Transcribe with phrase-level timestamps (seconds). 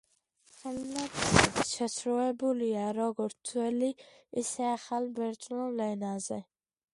[0.51, 3.77] ხელნაწერები შესრულებულია როგორც ძველ,
[4.43, 6.41] ისე ახალ ბერძნულ ენაზე.